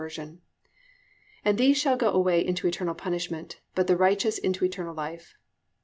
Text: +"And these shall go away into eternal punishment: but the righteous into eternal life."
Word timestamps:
+"And 1.45 1.59
these 1.59 1.77
shall 1.77 1.95
go 1.95 2.09
away 2.09 2.43
into 2.43 2.65
eternal 2.67 2.95
punishment: 2.95 3.61
but 3.75 3.85
the 3.85 3.95
righteous 3.95 4.39
into 4.39 4.65
eternal 4.65 4.95
life." 4.95 5.35